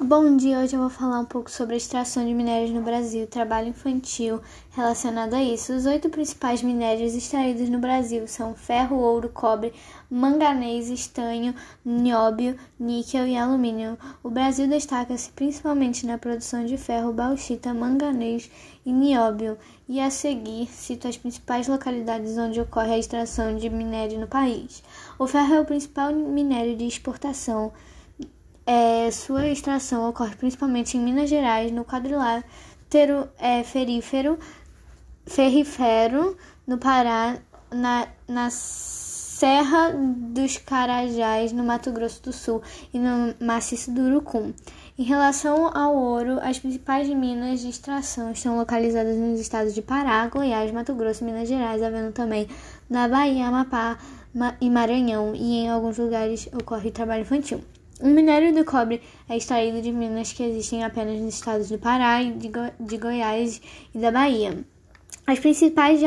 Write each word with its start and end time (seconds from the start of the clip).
Bom 0.00 0.36
dia, 0.36 0.58
hoje 0.58 0.74
eu 0.74 0.80
vou 0.80 0.90
falar 0.90 1.20
um 1.20 1.24
pouco 1.24 1.48
sobre 1.48 1.74
a 1.74 1.76
extração 1.76 2.26
de 2.26 2.34
minérios 2.34 2.72
no 2.72 2.82
Brasil, 2.82 3.28
trabalho 3.28 3.68
infantil 3.68 4.40
relacionado 4.72 5.34
a 5.34 5.42
isso. 5.42 5.72
Os 5.72 5.86
oito 5.86 6.10
principais 6.10 6.64
minérios 6.64 7.14
extraídos 7.14 7.68
no 7.68 7.78
Brasil 7.78 8.26
são 8.26 8.56
ferro, 8.56 8.96
ouro, 8.96 9.28
cobre, 9.28 9.72
manganês, 10.10 10.88
estanho, 10.88 11.54
nióbio, 11.84 12.58
níquel 12.78 13.24
e 13.28 13.36
alumínio. 13.36 13.96
O 14.20 14.28
Brasil 14.28 14.66
destaca-se 14.66 15.30
principalmente 15.30 16.04
na 16.04 16.18
produção 16.18 16.66
de 16.66 16.76
ferro, 16.76 17.12
bauxita, 17.12 17.72
manganês 17.72 18.50
e 18.84 18.92
nióbio. 18.92 19.56
E 19.88 20.00
a 20.00 20.10
seguir, 20.10 20.66
cito 20.66 21.06
as 21.06 21.16
principais 21.16 21.68
localidades 21.68 22.36
onde 22.36 22.60
ocorre 22.60 22.94
a 22.94 22.98
extração 22.98 23.56
de 23.56 23.70
minério 23.70 24.18
no 24.18 24.26
país. 24.26 24.82
O 25.20 25.28
ferro 25.28 25.54
é 25.54 25.60
o 25.60 25.64
principal 25.64 26.12
minério 26.12 26.76
de 26.76 26.84
exportação 26.84 27.72
é, 28.66 29.10
sua 29.10 29.46
extração 29.46 30.08
ocorre 30.08 30.34
principalmente 30.36 30.96
em 30.96 31.00
Minas 31.00 31.28
Gerais, 31.28 31.70
no 31.70 31.84
quadrilátero 31.84 33.28
é, 33.38 33.62
ferífero, 33.62 34.38
ferrífero, 35.26 36.36
no 36.66 36.78
Pará, 36.78 37.38
na, 37.70 38.08
na 38.26 38.48
Serra 38.50 39.92
dos 39.92 40.56
Carajás, 40.56 41.52
no 41.52 41.64
Mato 41.64 41.92
Grosso 41.92 42.22
do 42.22 42.32
Sul 42.32 42.62
e 42.92 42.98
no 42.98 43.34
Maciço 43.38 43.90
do 43.90 44.02
Urucum. 44.02 44.52
Em 44.96 45.02
relação 45.02 45.76
ao 45.76 45.94
ouro, 45.94 46.38
as 46.40 46.58
principais 46.58 47.08
minas 47.08 47.60
de 47.60 47.68
extração 47.68 48.30
estão 48.30 48.56
localizadas 48.56 49.16
nos 49.16 49.40
estados 49.40 49.74
de 49.74 49.82
Pará, 49.82 50.26
Goiás, 50.28 50.70
Mato 50.70 50.94
Grosso 50.94 51.24
Minas 51.24 51.48
Gerais, 51.48 51.82
havendo 51.82 52.12
também 52.12 52.48
na 52.88 53.08
Bahia, 53.08 53.48
Amapá 53.48 53.98
e 54.60 54.70
Maranhão, 54.70 55.34
e 55.34 55.64
em 55.64 55.68
alguns 55.68 55.98
lugares 55.98 56.48
ocorre 56.54 56.92
trabalho 56.92 57.22
infantil. 57.22 57.60
O 58.00 58.08
minério 58.08 58.52
do 58.52 58.64
cobre 58.64 59.00
é 59.28 59.36
extraído 59.36 59.80
de 59.80 59.92
minas 59.92 60.32
que 60.32 60.42
existem 60.42 60.82
apenas 60.82 61.20
nos 61.20 61.34
estados 61.34 61.68
do 61.68 61.78
Pará, 61.78 62.22
de, 62.24 62.48
Go 62.48 62.60
de 62.80 62.98
Goiás 62.98 63.62
e 63.94 63.98
da 63.98 64.10
Bahia. 64.10 64.64
As 65.24 65.38
principais 65.38 66.00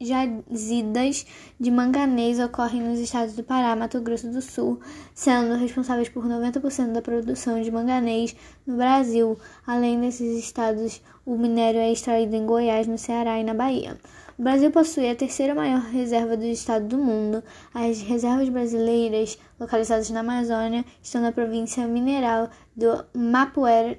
jazidas 0.00 1.26
de 1.58 1.70
manganês 1.72 2.38
ocorrem 2.38 2.82
nos 2.82 3.00
estados 3.00 3.34
do 3.34 3.42
Pará, 3.42 3.74
Mato 3.74 4.00
Grosso 4.00 4.30
do 4.30 4.40
Sul, 4.40 4.78
sendo 5.12 5.56
responsáveis 5.56 6.08
por 6.08 6.24
90% 6.24 6.92
da 6.92 7.02
produção 7.02 7.60
de 7.60 7.70
manganês 7.70 8.36
no 8.64 8.76
Brasil. 8.76 9.36
Além 9.66 10.00
desses 10.00 10.38
estados, 10.38 11.02
o 11.26 11.36
minério 11.36 11.80
é 11.80 11.90
extraído 11.90 12.36
em 12.36 12.46
Goiás, 12.46 12.86
no 12.86 12.96
Ceará 12.96 13.40
e 13.40 13.44
na 13.44 13.54
Bahia. 13.54 13.98
O 14.36 14.42
Brasil 14.42 14.70
possui 14.72 15.08
a 15.08 15.14
terceira 15.14 15.54
maior 15.54 15.80
reserva 15.80 16.36
do 16.36 16.44
estado 16.44 16.86
do 16.88 16.98
mundo. 16.98 17.42
As 17.72 18.00
reservas 18.00 18.48
brasileiras, 18.48 19.38
localizadas 19.60 20.10
na 20.10 20.20
Amazônia, 20.20 20.84
estão 21.00 21.22
na 21.22 21.30
província 21.30 21.86
mineral 21.86 22.50
do 22.76 23.04
Mapuera, 23.14 23.96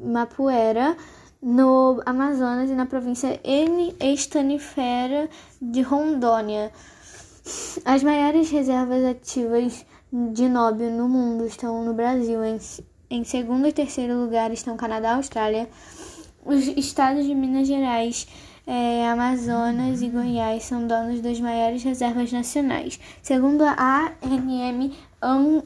Mapuera 0.00 0.96
no 1.42 2.00
Amazonas 2.06 2.70
e 2.70 2.74
na 2.74 2.86
província 2.86 3.38
estanifera 4.00 5.28
de 5.60 5.82
Rondônia. 5.82 6.72
As 7.84 8.02
maiores 8.02 8.50
reservas 8.50 9.04
ativas 9.04 9.84
de 10.10 10.48
nóbio 10.48 10.90
no 10.90 11.06
mundo 11.06 11.44
estão 11.44 11.84
no 11.84 11.92
Brasil. 11.92 12.42
Em, 12.42 12.58
em 13.10 13.22
segundo 13.22 13.68
e 13.68 13.72
terceiro 13.72 14.18
lugar 14.18 14.50
estão 14.50 14.78
Canadá 14.78 15.10
e 15.10 15.16
Austrália. 15.16 15.68
Os 16.44 16.66
estados 16.68 17.24
de 17.24 17.34
Minas 17.34 17.66
Gerais 17.66 18.26
é, 18.66 19.08
Amazonas 19.08 20.02
e 20.02 20.08
Goiás 20.08 20.64
são 20.64 20.86
donos 20.86 21.20
das 21.20 21.40
maiores 21.40 21.82
reservas 21.82 22.30
nacionais. 22.32 23.00
Segundo 23.22 23.62
a 23.64 24.12
ANM, 24.22 24.92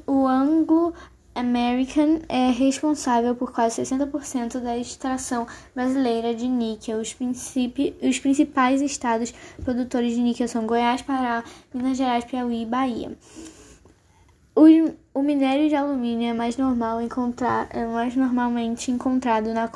o 0.06 0.26
Anglo 0.26 0.92
American 1.34 2.20
é 2.28 2.50
responsável 2.50 3.34
por 3.34 3.52
quase 3.52 3.82
60% 3.82 4.60
da 4.60 4.76
extração 4.76 5.46
brasileira 5.74 6.34
de 6.34 6.48
níquel. 6.48 7.00
Os, 7.00 7.16
os 8.02 8.18
principais 8.18 8.80
estados 8.80 9.32
produtores 9.64 10.14
de 10.14 10.20
níquel 10.20 10.48
são 10.48 10.66
Goiás, 10.66 11.02
Pará, 11.02 11.44
Minas 11.72 11.96
Gerais, 11.96 12.24
Piauí 12.24 12.62
e 12.62 12.66
Bahia. 12.66 13.16
O, 14.56 14.64
o 15.14 15.22
minério 15.22 15.68
de 15.68 15.76
alumínio 15.76 16.30
é 16.30 16.32
mais, 16.32 16.56
normal 16.56 17.00
encontrar, 17.00 17.68
é 17.70 17.86
mais 17.86 18.16
normalmente 18.16 18.90
encontrado 18.90 19.54
na, 19.54 19.70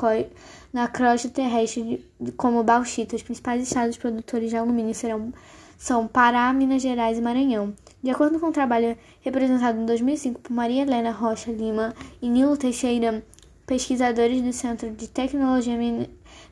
na 0.72 0.88
crosta 0.88 1.28
terrestre 1.28 2.04
de, 2.20 2.32
como 2.32 2.62
bauxita. 2.62 3.16
Os 3.16 3.22
principais 3.22 3.62
estados 3.62 3.96
produtores 3.96 4.50
de 4.50 4.56
alumínio 4.56 4.94
serão, 4.94 5.32
são 5.76 6.06
Pará, 6.06 6.52
Minas 6.52 6.82
Gerais 6.82 7.18
e 7.18 7.20
Maranhão. 7.20 7.74
De 8.02 8.10
acordo 8.10 8.40
com 8.40 8.48
o 8.48 8.52
trabalho 8.52 8.96
representado 9.20 9.78
em 9.80 9.86
2005 9.86 10.40
por 10.40 10.52
Maria 10.52 10.82
Helena 10.82 11.12
Rocha 11.12 11.52
Lima 11.52 11.94
e 12.20 12.28
Nilo 12.28 12.56
Teixeira, 12.56 13.24
pesquisadores 13.66 14.42
do 14.42 14.52
Centro 14.52 14.90
de 14.90 15.08
Tecnologia 15.08 15.78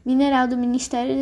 Mineral 0.05 0.47
do 0.47 0.57
Ministério 0.57 1.17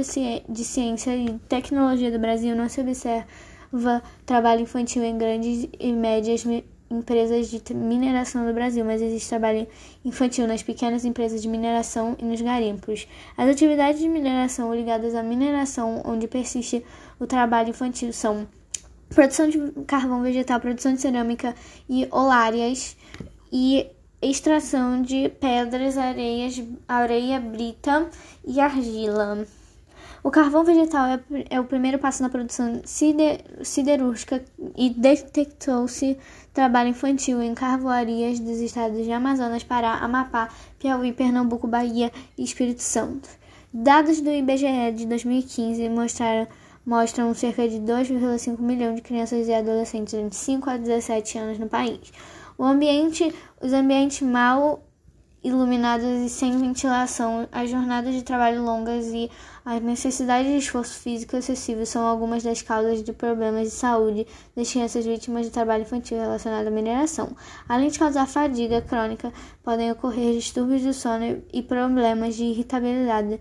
de 0.49 0.65
Ciência 0.65 1.17
e 1.17 1.39
Tecnologia 1.49 2.11
do 2.11 2.19
Brasil, 2.19 2.55
não 2.55 2.69
se 2.69 2.81
observa 2.81 4.03
trabalho 4.27 4.63
infantil 4.63 5.03
em 5.03 5.17
grandes 5.17 5.69
e 5.79 5.93
médias 5.93 6.45
empresas 6.91 7.49
de 7.51 7.75
mineração 7.75 8.47
do 8.47 8.53
Brasil, 8.53 8.85
mas 8.85 9.03
existe 9.03 9.29
trabalho 9.29 9.67
infantil 10.05 10.47
nas 10.47 10.63
pequenas 10.63 11.05
empresas 11.05 11.43
de 11.43 11.49
mineração 11.49 12.17
e 12.19 12.25
nos 12.25 12.41
garimpos. 12.41 13.07
As 13.37 13.49
atividades 13.49 14.01
de 14.01 14.09
mineração 14.09 14.75
ligadas 14.75 15.15
à 15.15 15.23
mineração, 15.23 16.03
onde 16.05 16.27
persiste 16.27 16.85
o 17.19 17.27
trabalho 17.27 17.71
infantil, 17.71 18.13
são 18.13 18.47
produção 19.11 19.49
de 19.49 19.59
carvão 19.87 20.23
vegetal, 20.23 20.61
produção 20.61 20.93
de 20.93 21.01
cerâmica 21.01 21.55
e 21.89 22.07
olárias 22.11 22.97
e 23.53 23.87
extração 24.21 25.01
de 25.01 25.29
pedras, 25.29 25.97
areias, 25.97 26.63
areia 26.87 27.41
brita 27.41 28.09
e 28.47 28.61
argila. 28.61 29.47
O 30.23 30.31
carvão 30.31 30.65
vegetal 30.65 31.07
é, 31.07 31.21
é 31.49 31.61
o 31.61 31.65
primeiro 31.65 31.99
passo 31.99 32.23
na 32.23 32.29
produção 32.29 32.81
sider, 32.85 33.41
siderúrgica 33.63 34.45
e 34.77 34.91
detectou-se 34.91 36.19
trabalho 36.53 36.91
infantil 36.91 37.41
em 37.41 37.55
carvoarias 37.55 38.41
dos 38.41 38.59
estados 38.59 39.05
de 39.05 39.13
Amazonas, 39.13 39.63
Pará, 39.63 39.95
Amapá, 39.95 40.49
Piauí, 40.79 41.13
Pernambuco, 41.13 41.69
Bahia 41.69 42.11
e 42.37 42.43
Espírito 42.43 42.83
Santo. 42.83 43.29
Dados 43.73 44.21
do 44.21 44.31
IBGE 44.31 44.93
de 44.95 45.07
2015 45.07 45.89
mostraram, 45.89 46.49
mostram 46.85 47.33
cerca 47.35 47.69
de 47.69 47.77
2,5 47.77 48.59
milhões 48.61 48.97
de 48.97 49.03
crianças 49.03 49.47
e 49.47 49.55
adolescentes 49.55 50.15
de 50.15 50.35
5 50.35 50.69
a 50.69 50.77
17 50.77 51.39
anos 51.39 51.59
no 51.59 51.69
país. 51.69 52.13
O 52.57 52.65
ambiente, 52.65 53.33
os 53.63 53.73
ambientes 53.73 54.21
mal 54.23 54.83
iluminadas 55.43 56.21
e 56.21 56.29
sem 56.29 56.59
ventilação, 56.59 57.49
as 57.53 57.71
jornadas 57.71 58.15
de 58.15 58.23
trabalho 58.23 58.63
longas 58.63 59.07
e 59.07 59.31
a 59.65 59.79
necessidade 59.79 60.49
de 60.49 60.57
esforço 60.57 60.99
físico 60.99 61.37
excessivo 61.37 61.87
são 61.87 62.07
algumas 62.07 62.43
das 62.43 62.63
causas 62.63 63.03
de 63.03 63.13
problemas 63.13 63.69
de 63.69 63.75
saúde 63.75 64.27
das 64.57 64.71
crianças 64.71 65.05
vítimas 65.05 65.47
de 65.47 65.53
trabalho 65.53 65.83
infantil 65.83 66.19
relacionado 66.19 66.67
à 66.67 66.71
mineração. 66.71 67.37
Além 67.69 67.89
de 67.89 67.99
causar 67.99 68.27
fadiga 68.27 68.81
crônica, 68.83 69.33
podem 69.63 69.93
ocorrer 69.93 70.35
distúrbios 70.35 70.83
do 70.83 70.93
sono 70.93 71.43
e 71.53 71.63
problemas 71.63 72.35
de 72.35 72.45
irritabilidade 72.45 73.41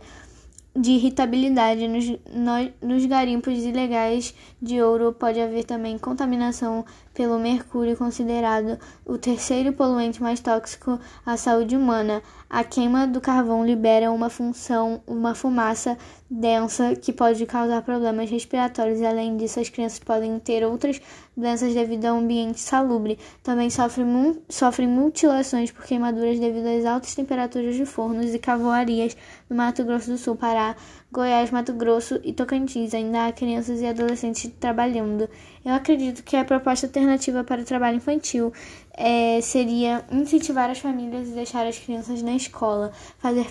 de 0.77 0.91
irritabilidade 0.91 1.87
nos, 1.87 2.07
no, 2.07 2.87
nos 2.87 3.05
garimpos 3.05 3.57
ilegais 3.63 4.33
de 4.61 4.81
ouro 4.81 5.11
pode 5.11 5.41
haver 5.41 5.63
também 5.63 5.97
contaminação 5.97 6.85
pelo 7.17 7.39
mercúrio, 7.39 7.97
considerado 7.97 8.77
o 9.03 9.17
terceiro 9.17 9.73
poluente 9.73 10.21
mais 10.21 10.39
tóxico 10.39 10.99
à 11.25 11.35
saúde 11.35 11.75
humana. 11.75 12.21
A 12.47 12.63
queima 12.63 13.07
do 13.07 13.19
carvão 13.19 13.65
libera 13.65 14.11
uma 14.11 14.29
função, 14.29 15.01
uma 15.07 15.33
fumaça 15.33 15.97
densa 16.29 16.95
que 16.95 17.11
pode 17.11 17.45
causar 17.45 17.81
problemas 17.81 18.29
respiratórios. 18.29 19.01
Além 19.01 19.35
disso, 19.35 19.59
as 19.59 19.67
crianças 19.67 19.99
podem 19.99 20.39
ter 20.39 20.63
outras 20.63 21.01
doenças 21.35 21.73
devido 21.73 22.05
ao 22.05 22.17
ambiente 22.17 22.59
salubre. 22.59 23.17
Também 23.43 23.69
sofrem, 23.69 24.41
sofrem 24.47 24.87
mutilações 24.87 25.71
por 25.71 25.85
queimaduras 25.85 26.39
devido 26.39 26.67
às 26.67 26.85
altas 26.85 27.15
temperaturas 27.15 27.75
de 27.75 27.85
fornos 27.85 28.33
e 28.33 28.39
cavoarias 28.39 29.17
no 29.49 29.55
Mato 29.55 29.83
Grosso 29.83 30.11
do 30.11 30.17
Sul, 30.17 30.35
Pará, 30.35 30.75
Goiás, 31.11 31.51
Mato 31.51 31.73
Grosso 31.73 32.19
e 32.23 32.31
Tocantins. 32.31 32.93
Ainda 32.93 33.27
há 33.27 33.31
crianças 33.31 33.81
e 33.81 33.87
adolescentes 33.87 34.49
trabalhando. 34.59 35.27
Eu 35.65 35.73
acredito 35.73 36.23
que 36.23 36.37
a 36.37 36.45
proposta 36.45 36.87
alternativa 37.07 37.43
para 37.43 37.61
o 37.61 37.65
trabalho 37.65 37.97
infantil 37.97 38.51
é, 38.93 39.39
seria 39.41 40.03
incentivar 40.11 40.69
as 40.69 40.79
famílias 40.79 41.29
e 41.29 41.31
deixar 41.31 41.65
as 41.65 41.77
crianças 41.77 42.21
na 42.21 42.35
escola, 42.35 42.91
fazer 43.19 43.45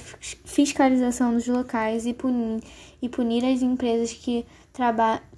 fiscalização 0.44 1.32
dos 1.32 1.46
locais 1.46 2.04
e 2.04 2.12
punir, 2.12 2.62
e 3.00 3.08
punir 3.08 3.44
as 3.44 3.62
empresas 3.62 4.12
que, 4.12 4.44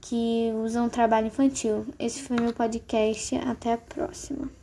que 0.01 0.53
usam 0.65 0.89
trabalho 0.89 1.29
infantil. 1.29 1.87
Esse 1.99 2.23
foi 2.23 2.39
meu 2.41 2.53
podcast. 2.53 3.37
Até 3.37 3.75
a 3.75 3.79
próxima. 3.79 4.59